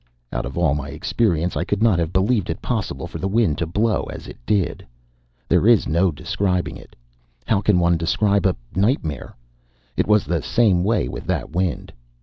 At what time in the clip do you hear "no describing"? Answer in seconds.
5.87-6.75